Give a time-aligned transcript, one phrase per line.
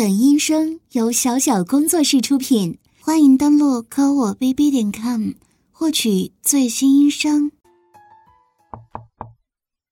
[0.00, 5.32] 本音声由小小工作室出品，欢迎登录科我 bb 点 com
[5.70, 7.52] 获取最新音声。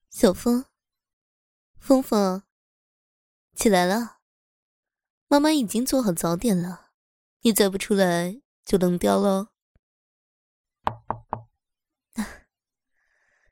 [0.09, 0.65] 小风，
[1.79, 2.43] 风风，
[3.55, 4.21] 起来了，
[5.27, 6.93] 妈妈已经做好早点了，
[7.43, 9.49] 你再不出来就冷掉了。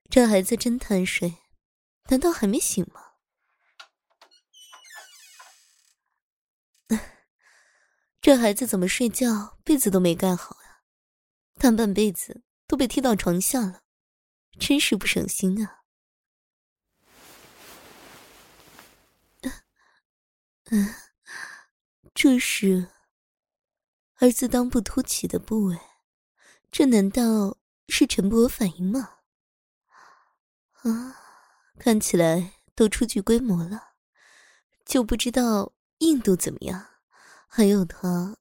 [0.09, 1.36] 这孩子真贪睡，
[2.09, 3.05] 难道还没醒吗？
[8.27, 10.82] 这孩子怎么睡觉被子都没盖好呀？
[11.61, 13.82] 大半被子都被踢到床下了，
[14.58, 15.84] 真是不省心啊！
[20.64, 20.93] 嗯，
[22.12, 22.89] 这是
[24.17, 25.79] 儿子裆部凸起的部位，
[26.72, 27.56] 这难道
[27.86, 29.18] 是晨勃反应吗？
[30.82, 31.17] 啊，
[31.79, 33.91] 看起来都初具规模了，
[34.84, 36.89] 就不知道硬度怎么样。
[37.56, 38.37] 还有他，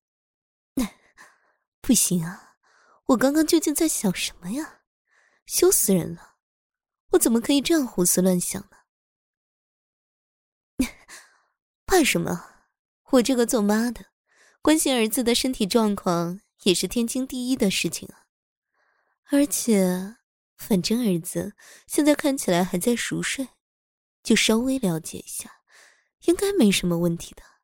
[1.80, 2.58] 不行啊！
[3.06, 4.82] 我刚刚究竟在想什么呀？
[5.46, 6.36] 羞死人了！
[7.12, 8.78] 我怎么可以这样胡思乱想呢？
[11.88, 12.66] 怕什么？
[13.12, 14.08] 我这个做妈的，
[14.62, 18.28] 关心儿子的身体状况也是天经地义的事情啊。
[19.32, 20.18] 而且，
[20.58, 21.56] 反正儿子
[21.88, 23.48] 现在看起来还在熟睡，
[24.22, 25.62] 就稍微了解一下，
[26.26, 27.55] 应该没什么问题的。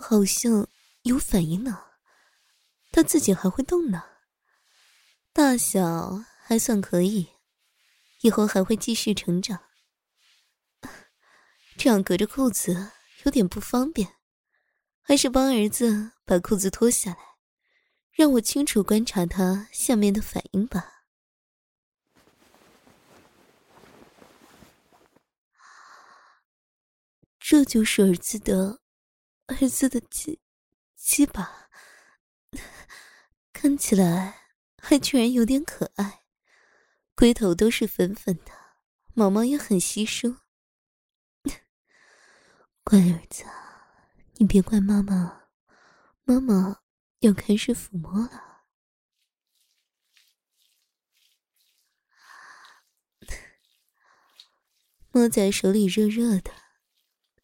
[0.00, 0.66] 好像
[1.02, 1.84] 有反应呢，
[2.90, 4.02] 他自己还会动呢，
[5.32, 7.28] 大小还算可以，
[8.22, 9.60] 以后还会继续成长。
[11.76, 12.90] 这样隔着裤子
[13.24, 14.16] 有点不方便，
[15.02, 17.18] 还是帮儿子把裤子脱下来，
[18.10, 21.04] 让我清楚观察他下面的反应吧。
[27.38, 28.80] 这就是儿子的。
[29.50, 30.40] 儿子的鸡
[30.94, 31.68] 鸡巴
[33.52, 36.22] 看起来还居然有点可爱，
[37.16, 38.52] 龟头都是粉粉的，
[39.12, 40.36] 毛毛也很稀疏。
[42.84, 43.44] 乖儿子，
[44.36, 45.48] 你别怪妈妈，
[46.22, 46.82] 妈妈
[47.18, 48.62] 要开始抚摸了。
[55.10, 56.69] 摸在手里热热的。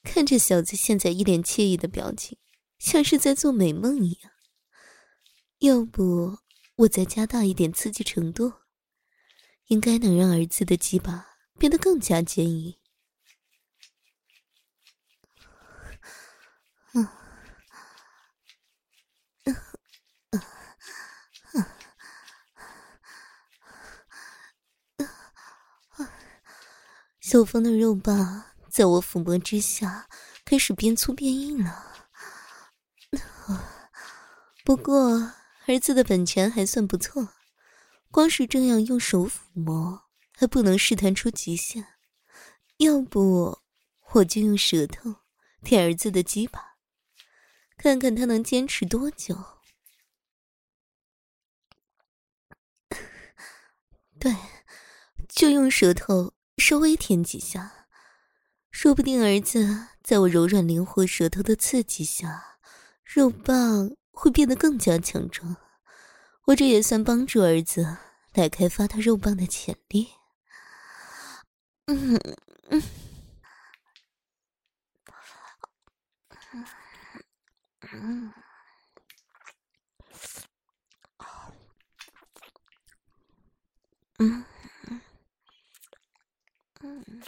[0.07, 2.39] 看着小子现在一脸惬意的表情，
[2.79, 4.33] 像是在做美梦一样。
[5.59, 6.39] 要不
[6.77, 8.53] 我再加大一点刺激程度，
[9.67, 11.27] 应该能让儿子的鸡巴
[11.59, 12.79] 变得更加坚硬。
[16.95, 17.09] 嗯，
[19.45, 19.57] 嗯，
[20.31, 20.41] 嗯，
[21.53, 21.65] 嗯，
[25.99, 26.09] 嗯，
[27.21, 28.45] 小峰的肉棒。
[28.77, 30.07] 在我抚摸之下，
[30.45, 31.95] 开始变粗变硬了。
[34.67, 35.33] 不过
[35.67, 37.27] 儿子的本钱还算不错，
[38.11, 40.03] 光是这样用手抚摸
[40.35, 41.87] 还不能试探出极限，
[42.77, 43.59] 要不
[44.13, 45.23] 我就用舌头
[45.65, 46.77] 舔儿子的鸡巴，
[47.79, 49.43] 看看他能坚持多久。
[54.21, 54.37] 对，
[55.31, 57.86] 就用舌头稍微舔几下。
[58.77, 62.59] 说不定儿子在我柔软灵活舌头的刺激下，
[63.07, 65.57] 肉棒会变得更加强壮。
[66.45, 67.97] 我这也算帮助儿子
[68.35, 70.11] 来开发他肉棒的潜力。
[71.87, 72.21] 嗯
[72.69, 72.83] 嗯
[77.81, 78.33] 嗯
[84.19, 84.45] 嗯。
[86.81, 87.23] 嗯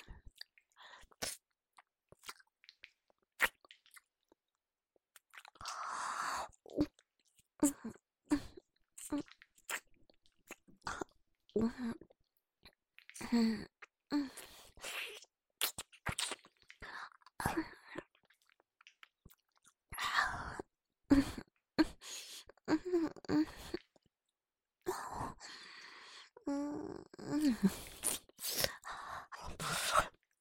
[11.60, 11.94] 嗯
[13.30, 13.66] 嗯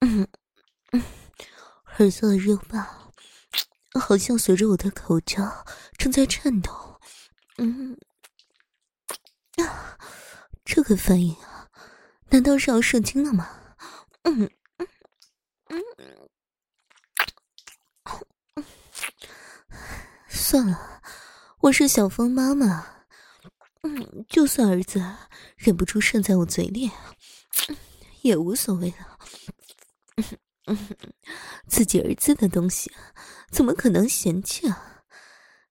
[0.01, 0.27] 嗯，
[1.97, 3.11] 儿子的肉棒
[3.99, 5.65] 好像随着我的口交
[5.97, 6.99] 正在颤抖。
[7.57, 7.97] 嗯，
[9.65, 9.97] 啊，
[10.69, 11.69] 这个反应啊！
[12.29, 13.49] 难道是要射精了吗？
[14.23, 14.51] 嗯
[15.69, 15.81] 嗯
[18.53, 18.63] 嗯，
[20.27, 21.01] 算了，
[21.61, 22.85] 我是小峰妈妈，
[23.83, 25.01] 嗯，就算儿子
[25.55, 26.91] 忍不住射在我嘴里，
[28.21, 29.17] 也无所谓了。
[30.65, 30.77] 嗯，
[31.65, 32.91] 自己儿子的东西，
[33.49, 35.05] 怎么可能嫌弃啊？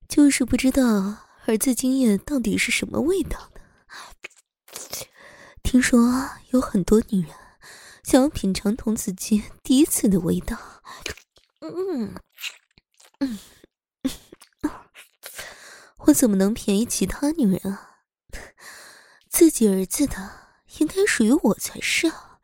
[0.08, 0.82] 就是不知道
[1.44, 3.52] 儿子精液到底是什么味道。
[5.62, 7.30] 听说有很多女人
[8.04, 10.56] 想要品尝童子鸡第一次的味道。
[11.60, 12.14] 嗯
[13.18, 13.38] 嗯，
[16.06, 17.96] 我怎么能便宜其他女人啊？
[19.28, 22.38] 自己儿子的应该属于我才是啊！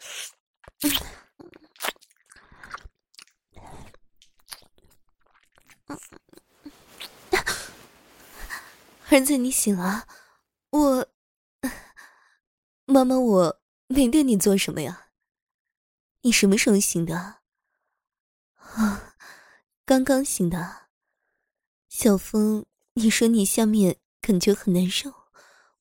[9.08, 10.06] 儿子，你醒了，
[10.70, 11.06] 我，
[12.84, 15.08] 妈妈，我没对你做什么呀？
[16.22, 17.40] 你什么时候醒的？
[18.56, 19.14] 啊，
[19.84, 20.88] 刚刚醒的。
[21.88, 22.64] 小风，
[22.94, 25.12] 你说你下面感觉很难受，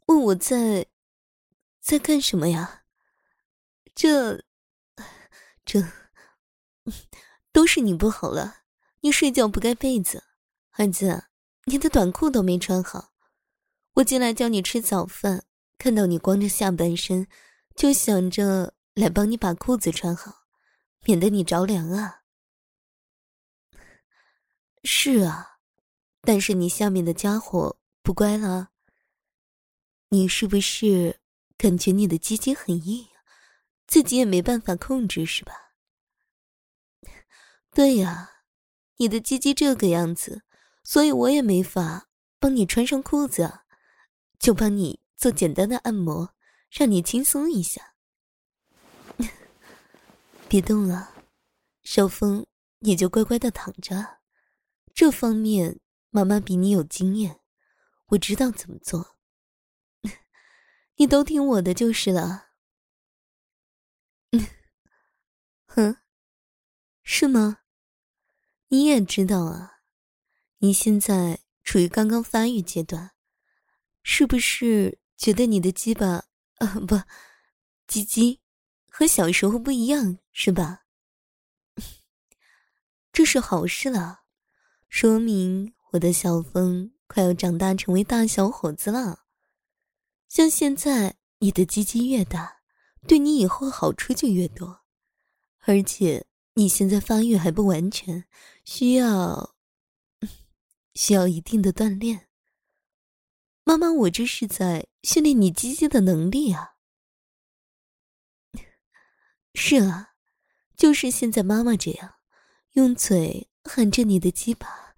[0.08, 0.88] 问我在，
[1.80, 2.84] 在干什么呀？
[3.96, 4.44] 这，
[5.66, 5.82] 这，
[7.52, 8.64] 都是你不好了。
[9.02, 10.24] 你睡觉不盖被子，
[10.72, 11.26] 儿子，
[11.66, 13.14] 你的短裤都没穿好。
[13.94, 15.46] 我进来叫你吃早饭，
[15.82, 17.28] 看到你光着下半身，
[17.76, 20.44] 就想着来帮你把裤子穿好，
[21.06, 22.22] 免得你着凉啊。
[24.84, 25.58] 是啊，
[26.22, 28.70] 但是你下面的家伙不乖了。
[30.10, 31.20] 你是不是
[31.58, 33.08] 感觉你的鸡鸡很硬，
[33.88, 35.74] 自己也没办法控制是吧？
[37.72, 38.30] 对呀，
[38.98, 40.44] 你的鸡鸡这个样子，
[40.84, 42.08] 所以我也没法
[42.38, 43.62] 帮你穿上裤子。
[44.38, 46.34] 就帮你做简单的按摩，
[46.72, 47.94] 让你轻松一下。
[50.50, 51.14] 别动了，
[51.84, 52.48] 少峰，
[52.80, 54.18] 你就乖乖的躺着。
[54.96, 55.80] 这方面
[56.10, 57.40] 妈妈比你有经验，
[58.08, 59.16] 我知道怎么做。
[60.98, 62.48] 你都听我的就是了。
[65.68, 65.98] 哼，
[67.04, 67.60] 是吗？
[68.70, 69.82] 你也知道啊，
[70.58, 73.12] 你现在处于刚刚发育阶段。
[74.02, 76.26] 是不是觉得你的鸡巴
[76.56, 77.00] 啊，不，
[77.86, 78.42] 鸡鸡
[78.90, 80.86] 和小时候不一样是吧？
[83.14, 84.22] 这是好事了，
[84.90, 89.26] 说明我的小风快要长大成为大小伙子了。
[90.28, 92.64] 像现在你的鸡鸡越大，
[93.08, 94.82] 对你以后好处就越多，
[95.60, 96.26] 而且
[96.56, 98.26] 你现在发育还不完全，
[98.66, 99.54] 需要
[100.96, 102.28] 需要一定的锻炼。
[103.64, 106.76] 妈妈，我这是在训练你鸡鸡的能力啊！
[109.56, 110.14] 是啊，
[110.76, 112.16] 就是现在妈妈这样，
[112.74, 114.94] 用嘴含着你的鸡巴，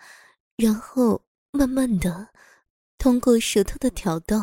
[0.58, 2.34] 然后慢慢的
[2.98, 4.38] 通过舌头的挑逗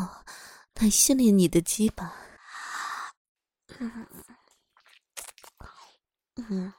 [0.75, 2.17] 来训练你的鸡巴。
[3.79, 4.07] 嗯
[6.37, 6.73] 嗯，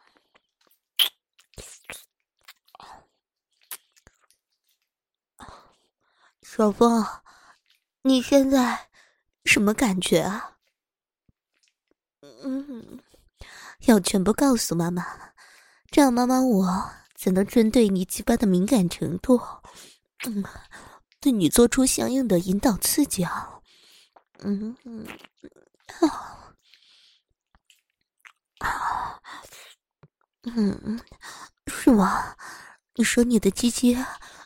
[6.42, 7.06] 小峰。
[8.04, 8.90] 你现在
[9.46, 10.58] 什么感觉啊？
[12.22, 13.00] 嗯，
[13.86, 15.06] 要全部告诉妈妈，
[15.92, 19.40] 这样妈妈我才能针对你鸡巴的敏感程度，
[20.26, 20.44] 嗯，
[21.20, 23.60] 对你做出相应的引导刺激啊。
[24.40, 25.06] 嗯嗯，
[26.00, 26.54] 啊
[28.60, 29.22] 啊，
[30.44, 31.00] 嗯，
[31.68, 32.36] 是吗？
[32.96, 33.96] 你说你的鸡鸡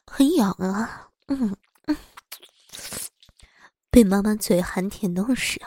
[0.06, 1.10] 很痒啊？
[1.28, 1.56] 嗯。
[3.96, 5.62] 被妈妈嘴含舔弄时，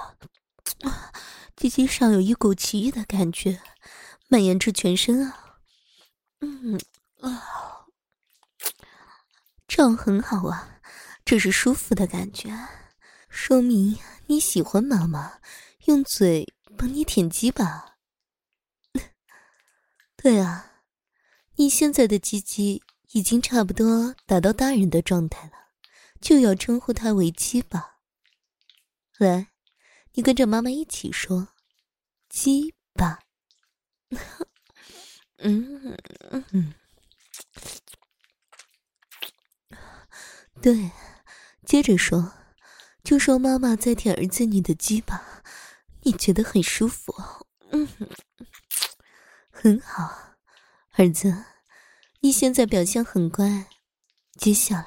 [0.83, 1.11] 啊，
[1.57, 3.63] 鸡鸡上有一股奇异的感觉，
[4.29, 5.57] 蔓延至全身啊，
[6.41, 6.79] 嗯
[7.23, 7.87] 啊，
[9.67, 10.79] 这样很好啊，
[11.25, 12.55] 这是舒服的感觉，
[13.31, 15.39] 说明你喜欢妈妈
[15.87, 17.97] 用嘴帮你舔鸡吧？
[20.23, 20.83] 对啊，
[21.57, 22.83] 你现在的鸡鸡
[23.13, 25.53] 已经差不多达到大人的状态了，
[26.21, 27.95] 就要称呼它为鸡吧。
[29.19, 29.49] 来，
[30.15, 31.49] 你跟着妈妈一起说，
[32.29, 33.19] 鸡巴。
[35.39, 35.97] 嗯
[36.31, 36.75] 嗯，
[40.63, 40.91] 对，
[41.65, 42.33] 接着说，
[43.03, 45.43] 就说妈妈在舔儿子你的鸡巴，
[46.03, 47.13] 你觉得很舒服。
[47.71, 47.87] 嗯，
[49.51, 50.37] 很好，
[50.93, 51.45] 儿子，
[52.21, 53.67] 你现在表现很乖，
[54.39, 54.87] 接下来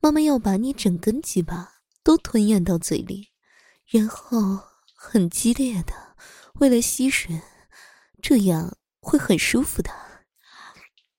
[0.00, 3.30] 妈妈要把你整根鸡巴都吞咽到嘴里。
[3.94, 4.60] 然后
[4.96, 6.16] 很激烈的，
[6.54, 7.40] 为了吸吮，
[8.20, 9.90] 这样会很舒服的。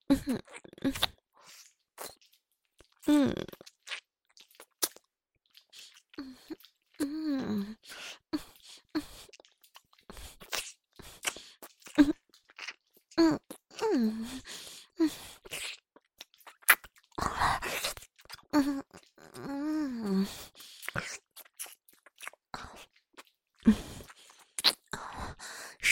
[0.10, 0.94] 嗯嗯
[3.08, 3.34] 嗯
[7.00, 7.78] 嗯
[13.16, 13.40] 嗯嗯
[13.80, 14.28] 嗯，
[14.98, 15.10] 嗯
[18.52, 18.84] 嗯
[19.48, 20.28] 嗯，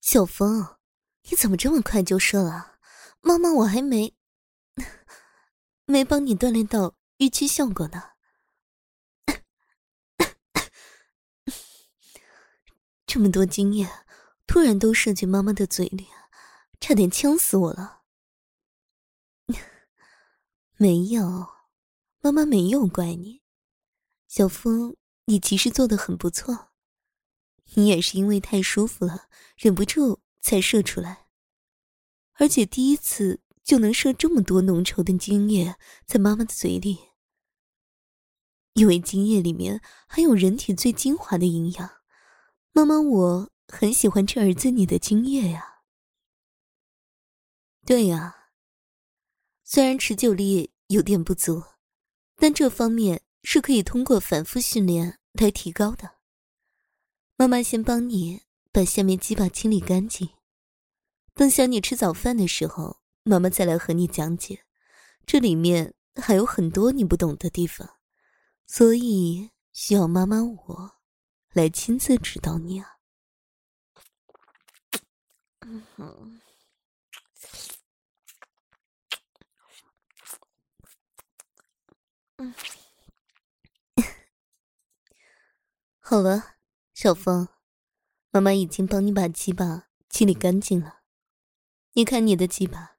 [0.00, 0.78] 小峰，
[1.24, 2.78] 你怎么这么快就射了？
[3.20, 4.16] 妈妈，我还没
[5.84, 8.02] 没帮你锻炼到预期效果呢。
[13.04, 13.86] 这么多精液，
[14.46, 16.08] 突然都射进妈妈的嘴里，
[16.86, 18.02] 差点呛死我了。
[20.78, 21.48] 没有，
[22.20, 23.42] 妈妈没有怪你。
[24.28, 26.68] 小峰，你其实做得很不错。
[27.74, 29.26] 你也是因为太舒服了，
[29.56, 31.26] 忍不住才射出来，
[32.34, 35.74] 而且第一次就能射这么多浓稠的精液
[36.06, 37.00] 在妈妈的嘴里，
[38.74, 41.90] 因为精液里面含有人体最精华的营养。
[42.70, 45.75] 妈妈，我很喜欢吃儿子你的精液呀。
[47.86, 48.50] 对呀，
[49.62, 51.62] 虽然持久力有点不足，
[52.34, 56.16] 但这方面是可以通过反复训练来提高的。
[57.36, 60.28] 妈妈先帮你把下面鸡巴清理干净，
[61.32, 64.64] 等想你吃早饭的时候，妈妈再来和你讲解。
[65.24, 67.88] 这里面还有很多你不懂的地方，
[68.66, 70.98] 所以需要妈妈我
[71.52, 72.96] 来亲自指导你啊。
[75.60, 76.40] 嗯哼，嗯，
[82.38, 82.54] 嗯
[86.00, 86.56] 好了。
[86.94, 87.46] 小峰，
[88.30, 91.00] 妈妈已经帮你把鸡巴清理干净了。
[91.92, 92.96] 你看你的鸡巴，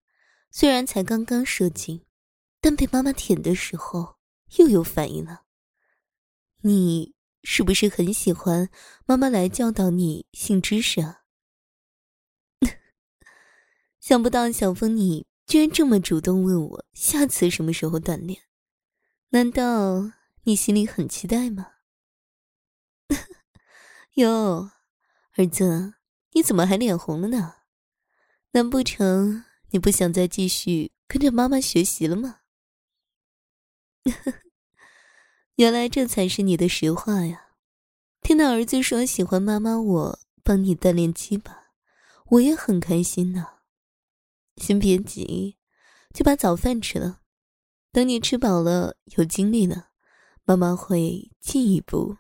[0.52, 2.06] 虽然才刚刚射精，
[2.62, 4.18] 但被妈妈舔的时候
[4.58, 5.46] 又有反应了。
[6.62, 8.70] 你是不是很喜欢
[9.08, 11.24] 妈妈来教导你性知识啊？
[14.00, 18.47] 想不到小峰你居然这么主动问我下次什么时候锻炼？
[19.32, 21.74] 难道你心里很期待吗？
[24.16, 24.72] 哟，
[25.36, 25.96] 儿子，
[26.32, 27.56] 你怎么还脸红了呢？
[28.52, 32.40] 难不成你不想再继续跟着妈妈学习了吗？
[35.56, 37.50] 原来这才是你的实话呀！
[38.22, 41.74] 听到儿子说喜欢妈妈我帮你锻炼鸡巴，
[42.28, 43.60] 我也很开心呢。
[44.56, 45.58] 先别急，
[46.14, 47.22] 就把早饭吃了。
[47.98, 49.90] 等你吃饱了，有精力了，
[50.44, 52.20] 妈妈会进一步。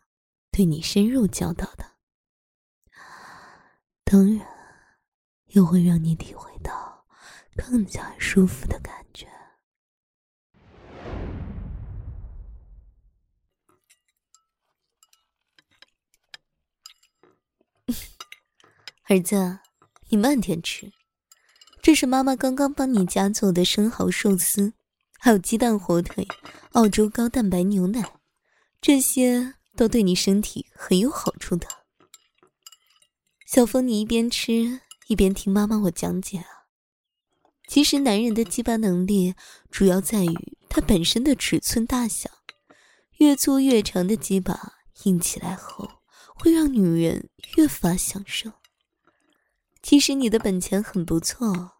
[0.50, 1.92] 对你深入教导的，
[4.04, 4.44] 当然
[5.50, 7.06] 又会让你体会到
[7.56, 9.28] 更加舒服的感觉。
[19.06, 19.60] 儿子，
[20.10, 20.92] 你慢点吃，
[21.84, 24.74] 这是妈妈刚刚帮你家做的生蚝寿司，
[25.20, 26.28] 还有鸡蛋火腿、
[26.72, 28.14] 澳洲高蛋白牛奶，
[28.82, 29.54] 这些。
[29.78, 31.68] 都对你身体很有好处的，
[33.46, 36.66] 小峰，你一边吃一边听妈妈我讲解啊。
[37.68, 39.36] 其实男人的鸡巴能力
[39.70, 42.28] 主要在于他本身的尺寸大小，
[43.18, 45.88] 越粗越长的鸡巴硬起来后
[46.34, 48.52] 会让女人越发享受。
[49.84, 51.74] 其实你的本钱很不错，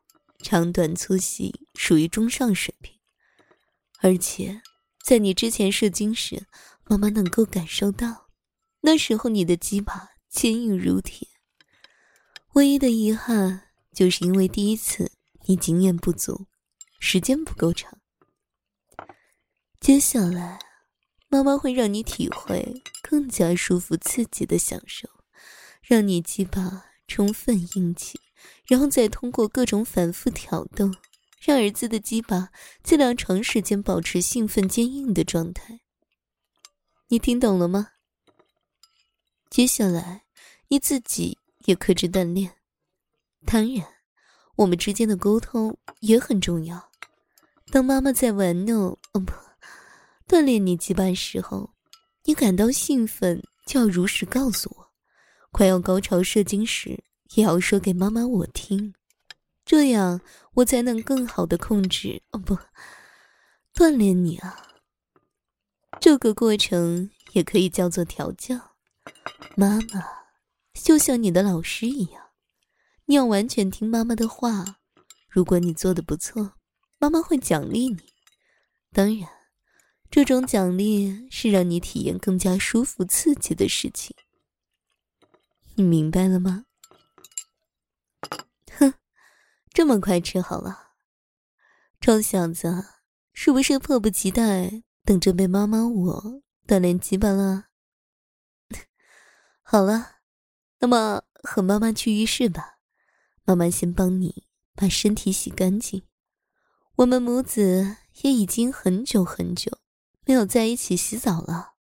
[0.44, 2.97] 长短粗细属于中上水平，
[4.02, 4.62] 而且
[5.06, 6.48] 在你之前射精时。
[6.90, 8.30] 妈妈能够感受到，
[8.80, 11.28] 那时候你的鸡巴坚硬如铁。
[12.54, 13.64] 唯一的遗憾，
[13.94, 15.12] 就是因为第一次
[15.48, 16.48] 你经验不足，
[16.98, 18.00] 时间不够长。
[19.82, 20.60] 接下来，
[21.28, 25.10] 妈妈会让你体会更加舒服刺激的享受，
[25.82, 28.18] 让你鸡巴充分硬起，
[28.66, 30.90] 然后再通过各种反复挑逗，
[31.48, 32.50] 让儿子的鸡巴
[32.84, 35.80] 尽量长时间保持兴奋坚硬的状态。
[37.08, 37.88] 你听懂了吗？
[39.50, 40.24] 接下来
[40.68, 42.52] 你自己也克制锻炼，
[43.46, 43.88] 当然，
[44.58, 46.92] 我们之间的沟通也很重要。
[47.72, 49.32] 当妈妈在玩弄，哦不，
[50.28, 51.74] 锻炼你鸡巴时候，
[52.26, 54.84] 你感到兴奋，就要如实告诉我；
[55.54, 57.02] 快要高潮射精时，
[57.36, 58.94] 也要说给妈妈我听，
[59.68, 60.22] 这样
[60.54, 62.58] 我才能更好的控制，哦不，
[63.74, 64.66] 锻炼你啊。
[66.00, 68.78] 这个过程也可以叫做调教。
[69.58, 70.04] 妈妈
[70.74, 72.30] 就像你的老师一样，
[73.08, 74.80] 你要完全听妈妈的话。
[75.28, 76.54] 如果你做的不错，
[76.98, 78.14] 妈妈会奖励你。
[78.94, 79.28] 当然，
[80.10, 84.16] 这种奖励是让你体验更加舒服、刺激的事情。
[85.76, 86.64] 你明白了吗？
[88.80, 88.94] 哼，
[89.78, 90.94] 这么快吃好了，
[92.02, 92.84] 臭小子，
[93.32, 94.82] 是不是迫不及待？
[95.06, 97.66] 等着被妈妈我锻炼鸡巴了。
[99.62, 100.16] 好了，
[100.80, 102.80] 那么和妈妈去浴室吧。
[103.46, 106.02] 妈妈先帮你把身体洗干净。
[106.96, 109.78] 我们母子也已经很久很久
[110.26, 111.76] 没有在一起洗澡了。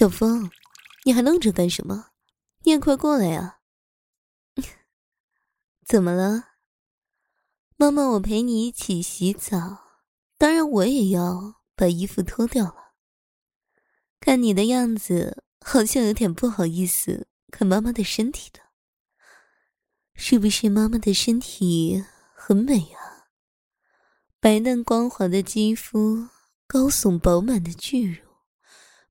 [0.00, 0.50] 小峰，
[1.04, 2.06] 你还愣着干什么？
[2.62, 3.58] 你也快过来呀！
[5.86, 6.52] 怎么了？
[7.76, 9.58] 妈妈，我陪你一起洗澡，
[10.38, 12.94] 当然我也要把衣服脱掉了。
[14.20, 18.60] 看你的样子，好像有点不好意思看妈妈的身体的。
[20.14, 22.02] 是不是妈妈的身体
[22.34, 23.28] 很美啊？
[24.40, 26.26] 白嫩光滑的肌肤，
[26.66, 28.29] 高耸饱满的巨乳。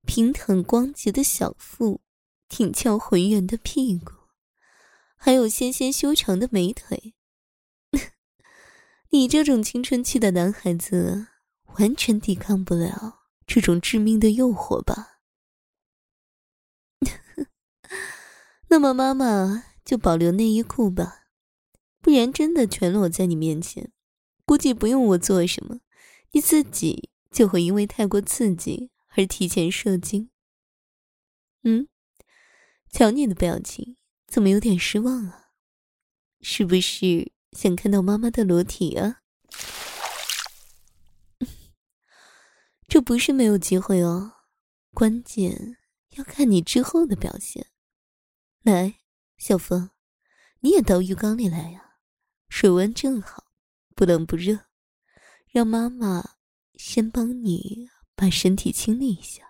[0.06, 2.00] 平坦光洁的小腹，
[2.48, 4.12] 挺翘浑圆的屁股，
[5.16, 7.14] 还有纤纤修长的美腿。
[9.10, 11.28] 你这种青春期的男孩子，
[11.78, 15.20] 完全抵抗不了这种致命的诱惑吧？
[18.68, 21.26] 那么妈妈就保留内衣裤吧，
[22.00, 23.92] 不然真的全裸在你面前，
[24.44, 25.80] 估计不用我做什么，
[26.32, 28.90] 你自己就会因为太过刺激。
[29.10, 30.30] 而提前射精。
[31.62, 31.88] 嗯，
[32.90, 33.96] 瞧你的表情，
[34.26, 35.52] 怎么有点失望啊？
[36.40, 39.20] 是不是想看到妈妈的裸体啊？
[42.88, 44.32] 这不是没有机会哦，
[44.94, 45.76] 关键
[46.16, 47.66] 要看你之后的表现。
[48.62, 49.00] 来，
[49.36, 49.90] 小峰，
[50.60, 51.96] 你也到浴缸里来呀，
[52.48, 53.52] 水温正好，
[53.94, 54.66] 不冷不热，
[55.48, 56.36] 让妈妈
[56.74, 57.90] 先帮你。
[58.20, 59.42] 把身体清理一下。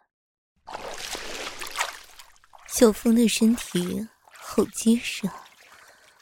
[2.69, 5.45] 小峰的身体好结实啊，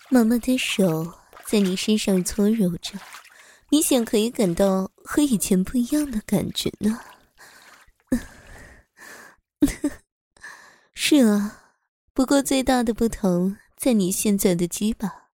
[0.08, 1.12] 妈妈的手
[1.44, 2.98] 在你身上搓揉着，
[3.68, 6.98] 明显可以感到和以前不一样的感觉呢。
[10.94, 11.74] 是啊，
[12.14, 15.28] 不过最大的不同在你现在的鸡巴，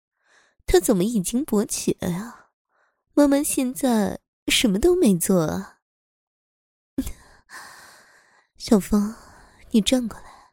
[0.65, 2.45] 它怎么已经勃起了呀？
[3.13, 5.79] 妈妈现在什么都没做啊。
[8.63, 9.15] 小峰，
[9.71, 10.51] 你转过来，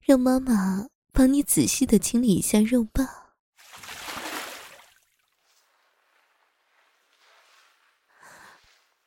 [0.00, 3.06] 让妈妈帮你仔细的清理一下肉棒。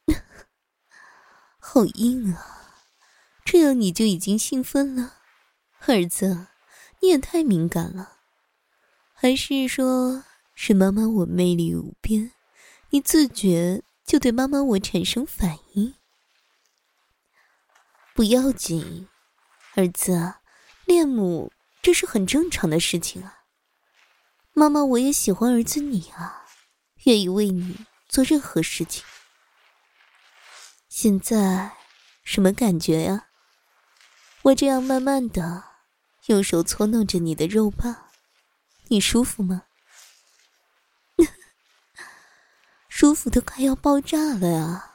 [1.57, 2.85] 好硬啊！
[3.43, 5.15] 这样你就已经兴奋了，
[5.87, 6.45] 儿子，
[7.01, 8.19] 你也太敏感了。
[9.15, 12.31] 还是说，是妈妈我魅力无边，
[12.91, 15.95] 你自觉就对妈妈我产生反应？
[18.15, 19.08] 不要紧，
[19.73, 20.36] 儿子，
[20.86, 23.39] 恋母这是很正常的事情啊。
[24.54, 26.45] 妈妈，我也喜欢儿子你啊，
[27.06, 29.04] 愿意为你做任何事情。
[30.89, 31.71] 现在
[32.23, 33.30] 什么感觉呀？
[34.43, 35.63] 我这样慢慢的
[36.28, 38.10] 用手搓弄着你的肉棒，
[38.89, 39.63] 你舒服吗？
[42.88, 44.93] 舒服的快要爆炸了呀！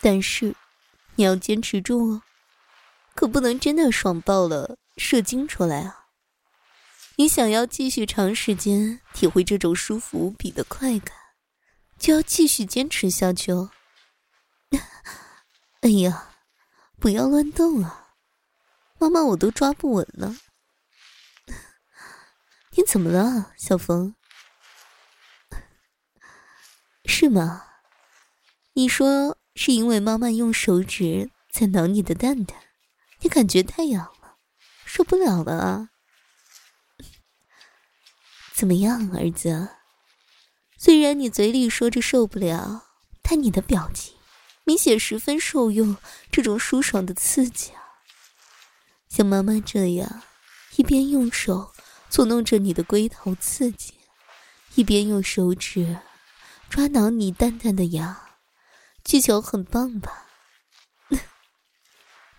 [0.00, 0.56] 但是
[1.16, 2.22] 你要坚持住哦。
[3.20, 6.06] 可不能真的爽爆了，射精出来啊！
[7.16, 11.14] 你想要继续长时间体会这种舒服无比的快感，
[11.98, 13.72] 就要继续坚持下去哦。
[15.82, 16.30] 哎呀，
[16.98, 18.14] 不要乱动啊！
[18.98, 20.34] 妈妈我都抓不稳了。
[22.72, 24.14] 你怎么了，小峰？
[27.04, 27.66] 是吗？
[28.72, 32.58] 你说是因为妈妈用手指在挠你的蛋蛋？
[33.20, 34.36] 你感觉太痒了，
[34.84, 35.90] 受不了了啊！
[38.54, 39.68] 怎么样，儿子？
[40.78, 42.84] 虽然你嘴里说着受不了，
[43.22, 44.16] 但你的表情
[44.64, 45.96] 明显十分受用
[46.30, 47.82] 这种舒爽的刺激啊！
[49.08, 50.22] 像妈妈这样，
[50.76, 51.72] 一边用手
[52.08, 53.92] 搓弄着你的龟头刺激，
[54.76, 55.98] 一边用手指
[56.70, 58.38] 抓挠你淡淡的牙，
[59.04, 60.26] 技巧很棒吧？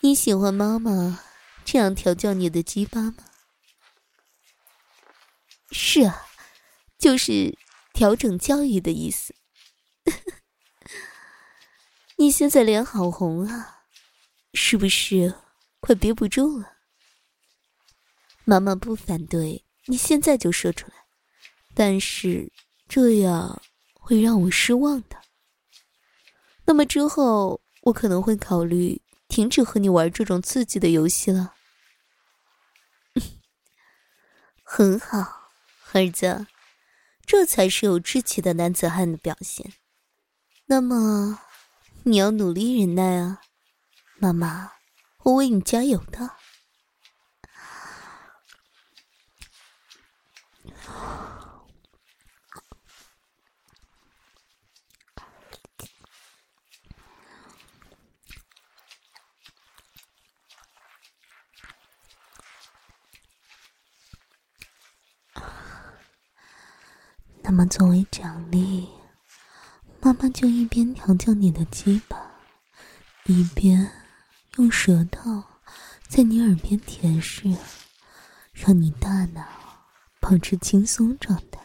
[0.04, 1.20] 你喜欢妈妈
[1.64, 3.18] 这样调教你的鸡巴吗？
[5.70, 6.26] 是啊，
[6.98, 7.56] 就是
[7.94, 9.36] 调整教育的意思。
[12.18, 13.84] 你现在脸好红啊，
[14.56, 15.36] 是不是
[15.80, 16.78] 快憋不住了？
[18.44, 20.96] 妈妈不反对，你现在就说出来，
[21.76, 22.52] 但是
[22.88, 23.62] 这样
[23.94, 25.22] 会让我失望的。
[26.66, 29.00] 那么之后，我可能会考虑。
[29.32, 31.54] 停止和你玩这种刺激的游戏了。
[34.62, 35.50] 很好，
[35.94, 36.48] 儿子，
[37.26, 39.72] 这才是有志气的男子汉的表现。
[40.65, 41.39] 那么，
[42.04, 43.39] 你要努力忍耐啊，
[44.17, 44.74] 妈妈，
[45.24, 46.32] 我为你加油的。
[67.52, 68.88] 那么，作为奖励，
[70.00, 72.18] 妈妈就一边调教你的鸡巴，
[73.26, 73.92] 一边
[74.56, 75.44] 用舌头
[76.08, 77.58] 在你耳边舔舐，
[78.54, 79.46] 让你大脑
[80.22, 81.60] 保持轻松状态。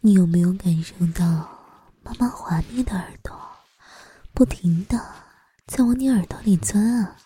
[0.00, 1.48] 你有没有感受到？
[2.02, 2.12] 妈
[2.74, 3.40] 你的耳朵，
[4.32, 4.98] 不停的
[5.64, 7.16] 在往你耳朵里钻啊！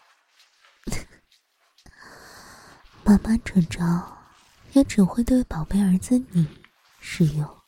[3.02, 4.18] 妈妈这招
[4.72, 6.46] 也只会对宝贝儿子你
[7.00, 7.58] 使用。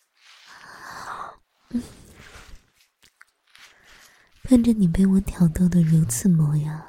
[4.43, 6.87] 看着你被我挑逗的如此模样，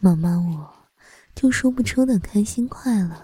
[0.00, 0.88] 妈妈我
[1.34, 3.22] 就说不出的开心快乐。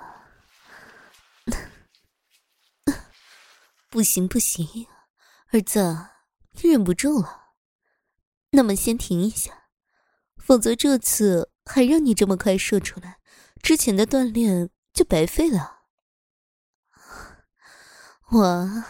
[3.89, 4.87] 不行不行，
[5.53, 6.09] 儿子。
[6.67, 7.53] 忍不住了，
[8.51, 9.69] 那么先停一下，
[10.37, 13.19] 否则这次还让你这么快射出来，
[13.63, 15.83] 之前的锻炼就白费了。
[18.31, 18.85] 哇，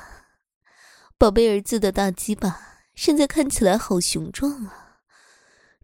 [1.18, 5.00] 宝贝儿子的大鸡巴现在看起来好雄壮啊！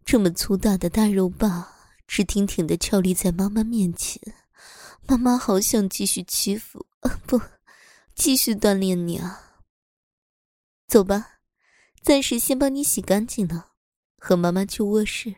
[0.03, 1.67] 这么粗大的大肉棒
[2.07, 4.21] 直挺挺的翘立在妈妈面前，
[5.07, 7.41] 妈妈好想继续欺负，啊，不，
[8.13, 9.63] 继续锻炼你啊！
[10.87, 11.34] 走吧。
[12.05, 13.71] 暂时先帮你洗干净了，
[14.19, 15.37] 和妈妈去卧室。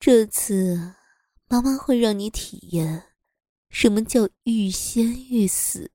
[0.00, 0.94] 这次
[1.48, 3.12] 妈妈会让你体验
[3.68, 5.92] 什么叫欲仙欲死。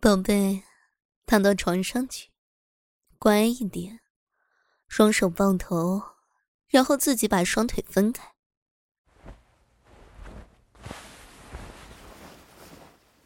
[0.00, 0.62] 宝贝，
[1.26, 2.30] 躺到床上去，
[3.18, 4.00] 乖一点。
[4.88, 6.02] 双手抱头，
[6.66, 8.34] 然后自己把双腿分开。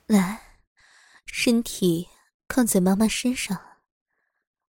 [0.06, 0.42] 来，
[1.24, 2.08] 身体
[2.46, 3.58] 靠在妈妈身上。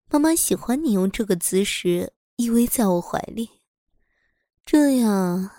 [0.09, 3.49] 妈妈喜欢你用这个姿势依偎在我怀里，
[4.63, 5.49] 这样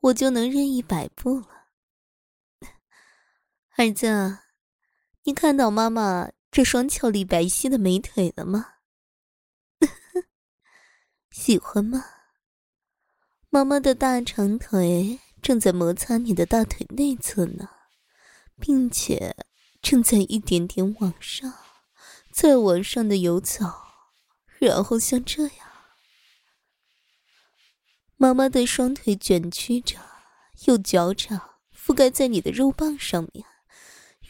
[0.00, 1.48] 我就能任意摆布了。
[3.76, 4.38] 儿子，
[5.24, 8.73] 你看到妈妈这双俏丽白皙的美腿了吗？
[11.36, 12.04] 喜欢吗？
[13.50, 17.68] 妈妈的大长腿正在摩擦你的大腿内侧呢，
[18.60, 19.34] 并且
[19.82, 21.52] 正在一点点往上，
[22.32, 23.64] 再往上的游走，
[24.60, 25.54] 然后像这样。
[28.16, 29.98] 妈妈的双腿卷曲着，
[30.66, 33.44] 用脚掌覆盖在你的肉棒上面，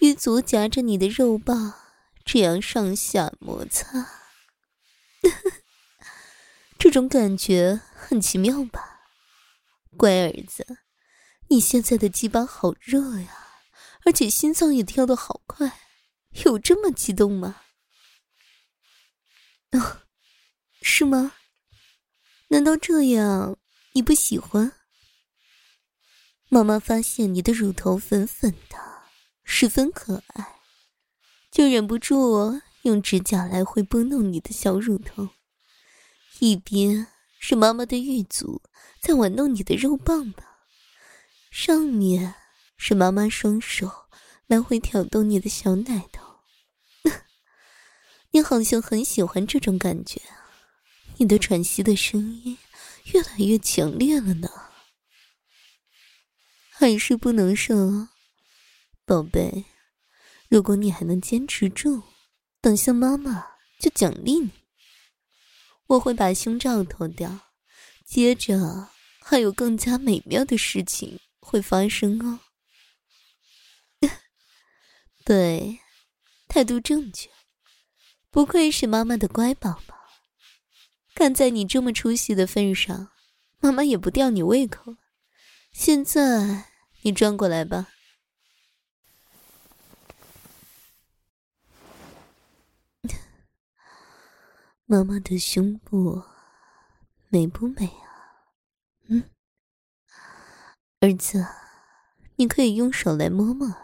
[0.01, 1.75] 玉足夹着你的肉棒，
[2.25, 4.09] 这样上下摩擦。
[6.79, 9.01] 这种感觉很奇妙吧，
[9.97, 10.67] 乖儿子，
[11.49, 13.63] 你现在的鸡巴好热呀，
[14.05, 15.81] 而且心脏也跳得好快，
[16.45, 17.63] 有这么激动吗？
[19.73, 20.03] 哦，
[20.83, 21.33] 是吗？
[22.49, 23.57] 难道这样
[23.93, 24.73] 你不喜欢？
[26.51, 28.79] 妈妈发现你的乳头粉粉的，
[29.43, 30.61] 十分可爱，
[31.51, 35.31] 就忍不住用指甲来回拨弄你的小乳头。
[36.40, 37.07] 一边
[37.38, 38.62] 是妈妈的玉足
[39.01, 40.44] 在玩弄你的肉棒吧？
[41.51, 42.35] 上面
[42.77, 43.90] 是妈妈双手
[44.47, 46.40] 来回挑动你的小奶头。
[48.33, 50.20] 你好像很喜欢这种感觉，
[51.18, 52.59] 你的喘息的声音
[53.12, 54.49] 越来越强烈了呢。
[56.70, 58.09] 还是不能射，
[59.07, 59.64] 宝贝。
[60.49, 62.03] 如果你还能坚持住，
[62.61, 63.47] 等下妈妈
[63.79, 64.51] 就奖励你。
[65.87, 67.40] 我会把胸罩脱掉，
[68.05, 68.88] 接着
[69.23, 72.40] 还有更加美妙的事情会发生哦。
[75.25, 75.79] 对，
[76.49, 77.31] 态度正确，
[78.31, 79.94] 不愧是妈妈的乖宝宝。
[81.14, 83.12] 看在你这么出息的份上，
[83.61, 84.99] 妈妈也不吊你胃口了。
[85.73, 86.64] 现在
[87.03, 87.94] 你转过来吧。
[94.87, 96.23] 妈妈的胸部
[97.31, 98.53] 美不美啊？
[99.09, 99.31] 嗯，
[101.01, 101.47] 儿子，
[102.37, 103.75] 你可以用手来摸摸。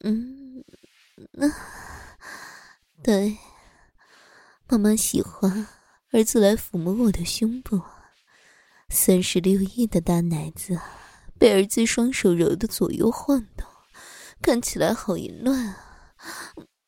[0.00, 0.62] 嗯，
[1.32, 1.50] 那
[3.02, 3.38] 对，
[4.68, 5.66] 妈妈喜欢
[6.10, 7.80] 儿子来抚摸我的胸部。
[8.90, 10.78] 三十六亿的大奶子
[11.38, 13.66] 被儿子双手揉得左右晃动，
[14.42, 15.93] 看起来好淫乱啊！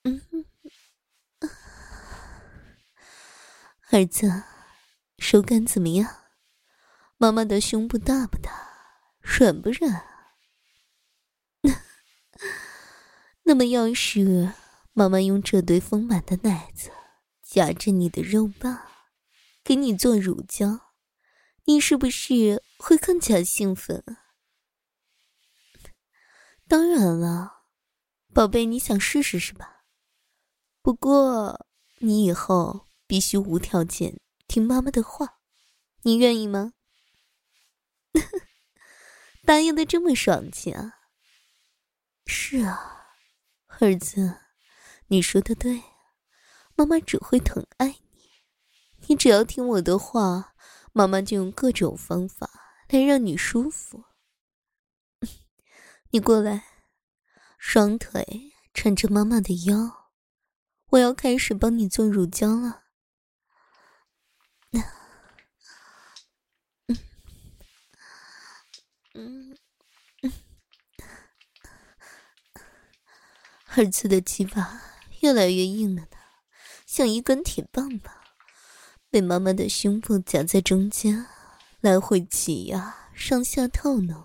[0.05, 0.23] 嗯，
[3.91, 4.45] 儿子，
[5.19, 6.25] 手感怎么样？
[7.19, 8.51] 妈妈的胸部大不大？
[9.21, 10.05] 软不软？
[13.45, 14.53] 那么，要是
[14.93, 16.91] 妈妈用这对丰满的奶子
[17.43, 18.87] 夹着你的肉棒，
[19.65, 20.93] 给你做乳胶，
[21.65, 24.05] 你是不是会更加兴奋？
[26.69, 27.56] 当然了。
[28.37, 29.87] 宝贝，你想试试是吧？
[30.83, 31.67] 不过
[32.01, 35.39] 你以后必须无条件听妈妈的话，
[36.03, 36.75] 你愿意吗？
[39.47, 40.99] 答应的这么爽气啊！
[42.27, 43.15] 是啊，
[43.81, 44.39] 儿子，
[45.07, 45.83] 你说的对，
[46.75, 47.97] 妈妈只会疼爱你，
[49.07, 50.53] 你只要听我的话，
[50.93, 52.51] 妈妈就用各种方法
[52.91, 54.05] 来让你舒服。
[56.13, 56.76] 你过来。
[57.69, 60.13] 双腿缠着妈妈的腰，
[60.91, 62.85] 我要开始帮你做乳胶了。
[64.71, 64.85] 嗯
[69.15, 69.59] 嗯
[70.23, 70.33] 嗯，
[73.75, 74.81] 儿子的鸡巴
[75.23, 76.17] 越来越硬了呢，
[76.87, 78.15] 像一根铁棒棒，
[79.11, 81.27] 被妈妈的胸部夹在中间，
[81.81, 84.25] 来回挤压，上下套弄，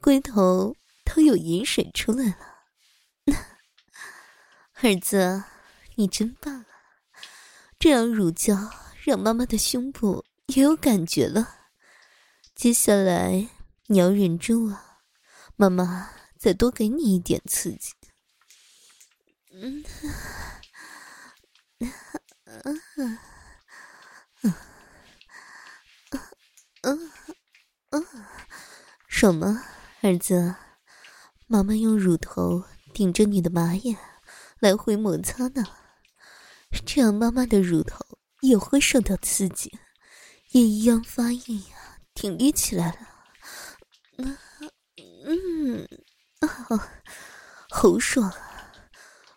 [0.00, 2.51] 龟头都有淫水出来了。
[4.82, 5.44] 儿子，
[5.94, 6.66] 你真棒啊！
[7.78, 8.68] 这样乳胶
[9.04, 11.68] 让妈妈的胸部也有感觉了。
[12.56, 13.48] 接下来
[13.86, 14.98] 你要忍住啊，
[15.54, 17.92] 妈妈再多给你一点刺激。
[19.52, 19.84] 嗯，
[21.78, 23.18] 嗯嗯
[26.82, 27.12] 嗯
[27.90, 28.04] 嗯，
[29.06, 29.64] 爽吗，
[30.00, 30.56] 儿子？
[31.46, 33.96] 妈妈用乳头顶着你的马眼。
[34.62, 35.66] 来回摩擦呢，
[36.86, 37.98] 这样妈妈的乳头
[38.42, 39.76] 也会受到刺激，
[40.52, 42.98] 也一样发硬呀，挺立起来了。
[44.18, 44.38] 嗯
[45.26, 45.88] 嗯，
[46.38, 46.48] 啊，
[47.70, 48.72] 好爽啊！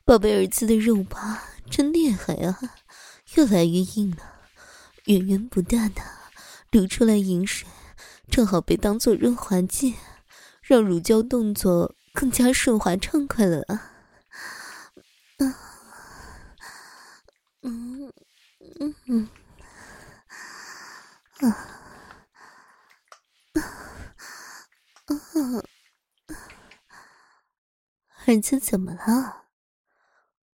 [0.06, 1.40] 宝贝儿子的肉棒
[1.72, 2.60] 真厉害啊，
[3.34, 4.18] 越来越硬了，
[5.06, 6.04] 源源不断的
[6.70, 7.68] 流出来饮水，
[8.30, 9.96] 正好被当做润滑剂，
[10.62, 13.94] 让乳胶动作更加顺滑畅快了啊。
[18.80, 19.30] 嗯嗯
[21.40, 21.48] 啊
[25.06, 25.64] 啊啊！
[28.26, 29.46] 儿子怎么了？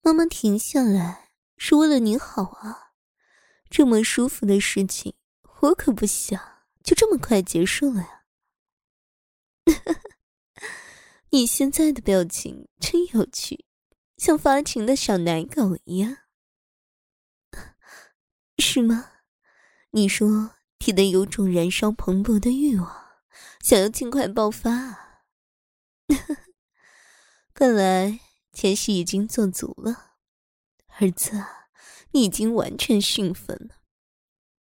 [0.03, 2.93] 妈妈停下来是为了你好啊！
[3.71, 5.15] 这么舒服的事情，
[5.61, 8.25] 我可不想就这么快结束了呀。
[11.31, 13.65] 你现在的表情真有趣，
[14.17, 16.17] 像发情的小奶狗一样。
[18.61, 19.11] 是吗？
[19.93, 23.07] 你说体内有种燃烧蓬勃的欲望，
[23.61, 25.25] 想要尽快爆发啊！
[27.53, 28.21] 看来
[28.53, 30.13] 前戏已经做足了，
[30.99, 31.45] 儿子，
[32.13, 33.77] 你已经完全兴奋了。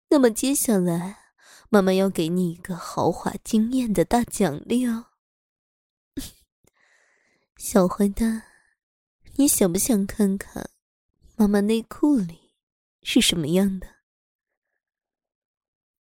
[0.10, 1.34] 那么接下来，
[1.69, 5.06] 妈妈要给你一个豪华惊艳的大奖励哦，
[7.58, 8.43] 小坏蛋，
[9.36, 10.71] 你想不想看看
[11.36, 12.40] 妈妈内裤里
[13.03, 13.87] 是什么样的？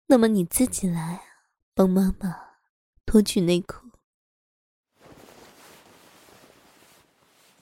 [0.07, 1.21] 那么你自己来
[1.73, 2.35] 帮妈妈
[3.05, 3.89] 脱去内裤。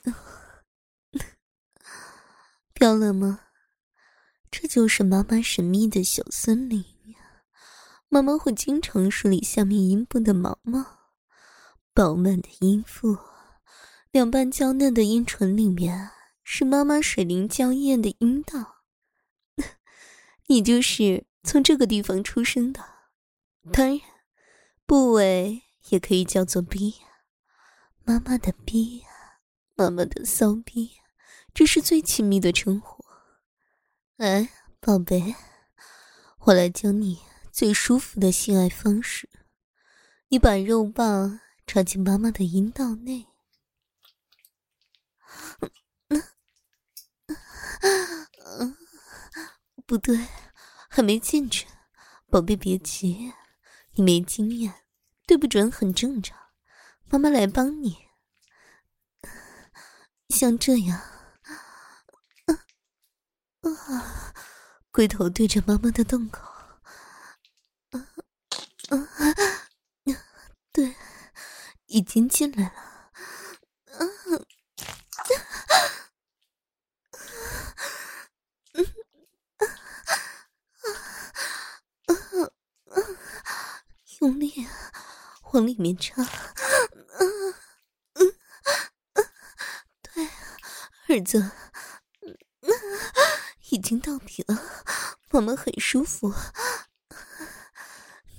[2.73, 3.41] 漂亮吗？
[4.51, 6.79] 这就是妈妈神秘的小森林
[7.13, 7.43] 呀。
[8.07, 10.83] 妈妈会经常梳理下面阴部的毛毛，
[11.93, 13.15] 饱满的阴腹，
[14.11, 16.09] 两瓣娇嫩的阴唇里面
[16.43, 18.78] 是妈妈水灵娇艳的阴道。
[20.49, 22.83] 你就是从这个地方出生的，
[23.71, 24.01] 当然，
[24.85, 26.95] 部位也可以叫做逼。
[28.03, 29.03] 妈妈的逼，
[29.75, 30.93] 妈妈的骚逼，
[31.53, 33.05] 这是最亲密的称呼。
[34.17, 35.35] 哎，宝贝，
[36.39, 37.19] 我来教你。
[37.51, 39.29] 最舒服的性爱方式，
[40.29, 43.27] 你把肉棒插进妈妈的阴道内。
[46.07, 46.23] 嗯，
[48.59, 48.77] 嗯，
[49.89, 50.27] 不对，
[50.87, 51.65] 还没进去，
[52.29, 53.33] 宝贝别急，
[53.93, 54.85] 你没经验，
[55.25, 56.37] 对不准很正常。
[57.05, 57.97] 妈妈来帮你，
[60.29, 60.99] 像这样，
[63.61, 64.33] 啊，
[64.91, 66.47] 龟头对着妈妈的洞口。
[68.91, 69.07] 嗯，
[70.71, 70.95] 对，
[71.87, 73.11] 已经进来了。
[73.87, 74.07] 嗯，
[78.73, 78.85] 嗯，
[82.07, 82.51] 嗯，
[82.85, 83.17] 嗯，
[84.21, 84.67] 用力
[85.51, 86.21] 往里面插。
[86.21, 87.53] 嗯，
[88.13, 88.33] 嗯，
[90.01, 90.27] 对，
[91.07, 91.51] 儿子，
[93.69, 94.57] 已经到底了，
[95.29, 96.33] 妈妈很舒服。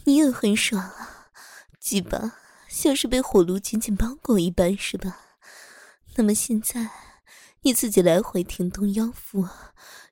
[0.04, 1.30] 你也很爽啊，
[1.78, 2.36] 鸡巴
[2.68, 5.18] 像是被火炉紧紧包裹一般，是吧？
[6.16, 6.90] 那么现在
[7.62, 9.48] 你自己来回挺动腰腹，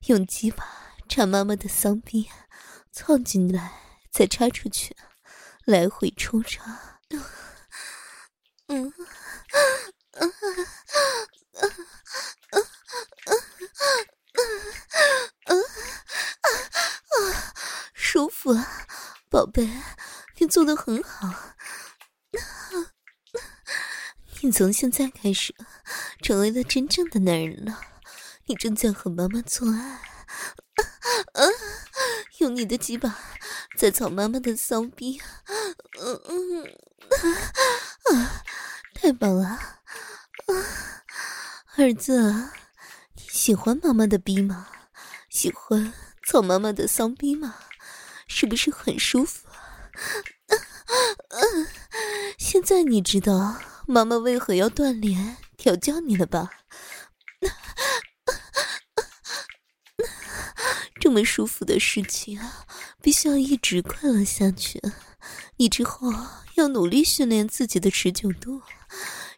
[0.06, 0.64] 用鸡巴
[1.08, 2.30] 插妈妈的骚逼，
[2.92, 3.72] 凑进来
[4.12, 4.96] 再插出去，
[5.64, 7.00] 来回抽插。
[7.10, 7.18] 嗯
[8.68, 8.92] 嗯
[10.12, 10.32] 嗯嗯
[12.42, 12.62] 嗯
[15.46, 15.64] 嗯嗯，
[17.94, 18.86] 舒服啊！
[19.30, 19.68] 宝贝，
[20.36, 21.34] 你做的很好。
[24.40, 25.52] 你从现在开始
[26.22, 27.80] 成为了真正的男人了。
[28.46, 30.00] 你正在和妈妈做爱，
[32.38, 33.18] 用你的鸡巴
[33.76, 35.20] 在操妈妈的骚逼。
[35.98, 36.78] 嗯嗯，
[38.94, 39.58] 太棒了，
[41.76, 42.32] 儿子，
[43.16, 44.68] 你喜欢妈妈的逼吗？
[45.28, 45.92] 喜欢
[46.24, 47.56] 操妈妈的骚逼吗？
[48.30, 49.47] 是不是很舒服？
[52.38, 56.50] 现在你知道妈妈为何要锻炼调教你了吧？
[61.00, 62.38] 这么舒服的事情，
[63.00, 64.82] 必须要一直快乐下去。
[65.56, 66.12] 你之后
[66.54, 68.62] 要努力训练自己的持久度，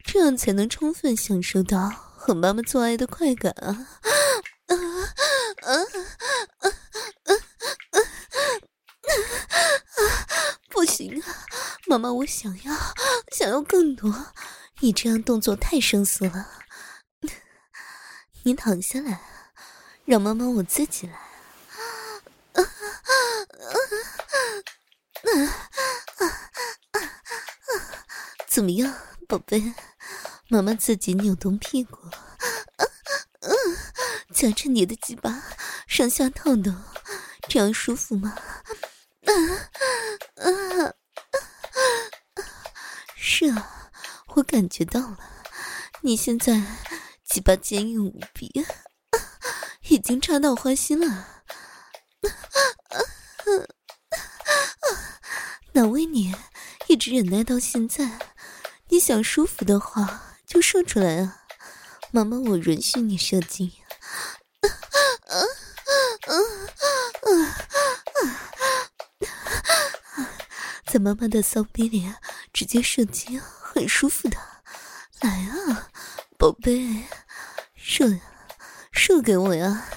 [0.03, 3.87] 这样才能充分享受到和妈妈做爱的快感啊！
[10.69, 11.45] 不行啊，
[11.87, 12.75] 妈妈，我想要，
[13.31, 14.33] 想要更多。
[14.79, 16.47] 你这样动作太生涩了。
[18.43, 19.21] 你躺下来，
[20.05, 21.19] 让妈妈我自己来。
[28.47, 28.93] 怎么样，
[29.27, 29.73] 宝贝？
[30.49, 31.97] 妈妈自己扭动屁股，
[34.33, 35.41] 夹着你的鸡巴
[35.87, 36.75] 上下套动，
[37.47, 38.35] 这样舒服吗？
[39.25, 39.31] 啊
[40.35, 40.93] 啊！
[43.15, 43.91] 是啊，
[44.35, 45.17] 我感觉到了，
[46.01, 46.61] 你现在
[47.23, 48.51] 鸡巴坚硬无比，
[49.87, 51.45] 已经插到花心了。
[55.71, 56.35] 难为你
[56.87, 58.19] 一直忍耐到现在，
[58.89, 61.43] 你想舒服的话就说出来啊，
[62.11, 63.71] 妈妈我允许你射精。
[70.87, 72.13] 在妈妈的骚逼里
[72.51, 73.41] 直接射精，
[73.81, 74.37] 很舒服的。
[75.21, 75.89] 来啊，
[76.37, 77.03] 宝贝，
[77.75, 78.19] 射呀，
[78.91, 79.87] 射给我呀！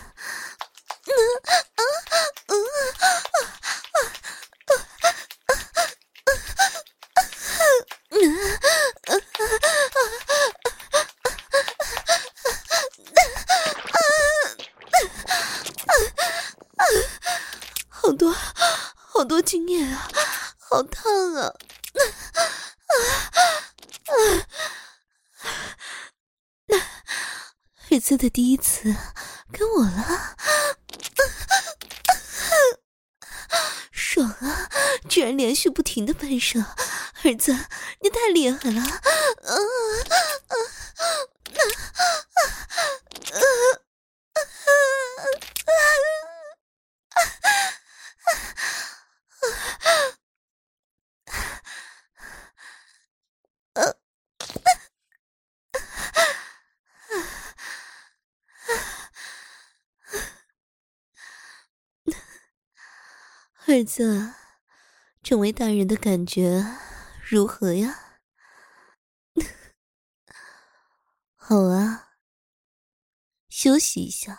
[17.90, 18.34] 好多，
[18.94, 20.08] 好多经验啊！
[20.58, 21.52] 好烫啊！
[27.90, 28.94] 儿子的第一次
[29.50, 30.36] 给我了。
[33.90, 34.68] 爽啊！
[35.08, 36.60] 居然连续不停的喷射，
[37.22, 37.56] 儿子，
[38.00, 38.82] 你太厉害了！
[38.82, 38.92] 嗯
[39.42, 39.56] 嗯
[40.50, 41.14] 嗯嗯
[63.74, 64.32] 儿子，
[65.24, 66.64] 成为大人的感觉
[67.28, 68.20] 如何呀？
[71.34, 72.10] 好啊，
[73.48, 74.38] 休息一下，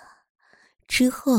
[0.88, 1.34] 之后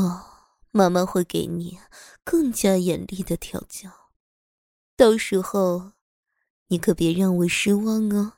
[0.73, 1.81] 妈妈会给你
[2.23, 4.11] 更加严厉的调教，
[4.95, 5.93] 到时候
[6.67, 8.36] 你可别让我失望哦。